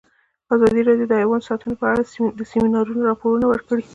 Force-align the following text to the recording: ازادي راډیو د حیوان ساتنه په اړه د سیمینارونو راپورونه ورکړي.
ازادي 0.53 0.81
راډیو 0.87 1.09
د 1.09 1.13
حیوان 1.21 1.41
ساتنه 1.49 1.73
په 1.81 1.85
اړه 1.91 2.03
د 2.39 2.41
سیمینارونو 2.51 3.01
راپورونه 3.09 3.45
ورکړي. 3.49 3.83